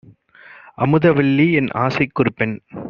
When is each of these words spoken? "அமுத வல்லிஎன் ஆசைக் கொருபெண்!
"அமுத 0.77 1.11
வல்லிஎன் 1.11 1.71
ஆசைக் 1.77 2.15
கொருபெண்! 2.15 2.55